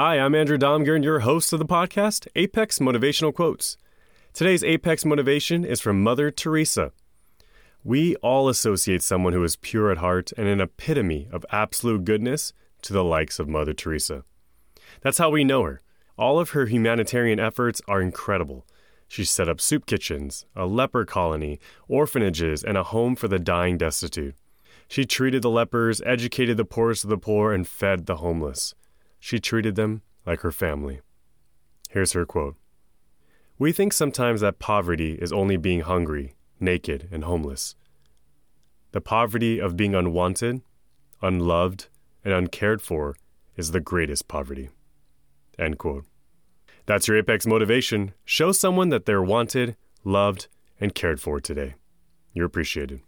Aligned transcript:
Hi, 0.00 0.20
I'm 0.20 0.36
Andrew 0.36 0.56
Domgern, 0.56 1.02
your 1.02 1.18
host 1.18 1.52
of 1.52 1.58
the 1.58 1.64
podcast, 1.64 2.28
Apex 2.36 2.78
Motivational 2.78 3.34
Quotes. 3.34 3.76
Today's 4.32 4.62
Apex 4.62 5.04
Motivation 5.04 5.64
is 5.64 5.80
from 5.80 6.04
Mother 6.04 6.30
Teresa. 6.30 6.92
We 7.82 8.14
all 8.22 8.48
associate 8.48 9.02
someone 9.02 9.32
who 9.32 9.42
is 9.42 9.56
pure 9.56 9.90
at 9.90 9.98
heart 9.98 10.30
and 10.36 10.46
an 10.46 10.60
epitome 10.60 11.26
of 11.32 11.44
absolute 11.50 12.04
goodness 12.04 12.52
to 12.82 12.92
the 12.92 13.02
likes 13.02 13.40
of 13.40 13.48
Mother 13.48 13.72
Teresa. 13.72 14.22
That's 15.00 15.18
how 15.18 15.30
we 15.30 15.42
know 15.42 15.64
her. 15.64 15.82
All 16.16 16.38
of 16.38 16.50
her 16.50 16.66
humanitarian 16.66 17.40
efforts 17.40 17.82
are 17.88 18.00
incredible. 18.00 18.68
She 19.08 19.24
set 19.24 19.48
up 19.48 19.60
soup 19.60 19.84
kitchens, 19.84 20.46
a 20.54 20.64
leper 20.64 21.06
colony, 21.06 21.58
orphanages, 21.88 22.62
and 22.62 22.78
a 22.78 22.84
home 22.84 23.16
for 23.16 23.26
the 23.26 23.40
dying 23.40 23.76
destitute. 23.76 24.36
She 24.86 25.04
treated 25.04 25.42
the 25.42 25.50
lepers, 25.50 26.00
educated 26.06 26.56
the 26.56 26.64
poorest 26.64 27.02
of 27.02 27.10
the 27.10 27.18
poor, 27.18 27.52
and 27.52 27.66
fed 27.66 28.06
the 28.06 28.18
homeless. 28.18 28.76
She 29.18 29.38
treated 29.38 29.74
them 29.74 30.02
like 30.26 30.40
her 30.40 30.52
family. 30.52 31.00
Here's 31.90 32.12
her 32.12 32.26
quote 32.26 32.56
We 33.58 33.72
think 33.72 33.92
sometimes 33.92 34.40
that 34.40 34.58
poverty 34.58 35.14
is 35.14 35.32
only 35.32 35.56
being 35.56 35.80
hungry, 35.80 36.34
naked, 36.60 37.08
and 37.10 37.24
homeless. 37.24 37.74
The 38.92 39.00
poverty 39.00 39.60
of 39.60 39.76
being 39.76 39.94
unwanted, 39.94 40.62
unloved, 41.20 41.88
and 42.24 42.32
uncared 42.32 42.80
for 42.80 43.16
is 43.56 43.72
the 43.72 43.80
greatest 43.80 44.28
poverty. 44.28 44.70
End 45.58 45.78
quote. 45.78 46.04
That's 46.86 47.08
your 47.08 47.18
Apex 47.18 47.46
motivation. 47.46 48.14
Show 48.24 48.52
someone 48.52 48.88
that 48.88 49.04
they're 49.04 49.22
wanted, 49.22 49.76
loved, 50.04 50.46
and 50.80 50.94
cared 50.94 51.20
for 51.20 51.40
today. 51.40 51.74
You're 52.32 52.46
appreciated. 52.46 53.00